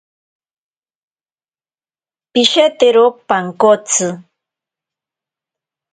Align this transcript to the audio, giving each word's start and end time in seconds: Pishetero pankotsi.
Pishetero 2.31 3.05
pankotsi. 3.27 4.07